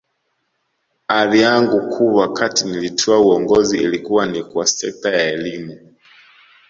Ari 1.17 1.39
yangu 1.41 1.89
kuu 1.89 2.15
wakati 2.15 2.65
nilitwaa 2.67 3.19
uongozi 3.19 3.77
ilikuwa 3.83 4.25
ni 4.25 4.43
kwa 4.43 4.65
sekta 4.67 5.09
ya 5.11 5.23
elimu 5.23 5.77